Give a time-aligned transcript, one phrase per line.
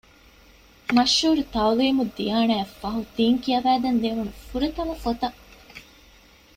[0.95, 5.37] މަޝްހޫރު ތަޢުލީމުއްދިޔާނާ އަށްފަހު ދީން ކިޔަވައިދޭން ލިޔެވުނު ފުރަތަމަ ފޮތަށް